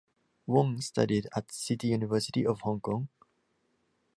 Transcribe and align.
Wong 0.47 0.81
studied 0.81 1.27
at 1.35 1.51
City 1.51 1.89
University 1.89 2.43
of 2.43 2.61
Hong 2.61 2.79
Kong. 2.81 3.07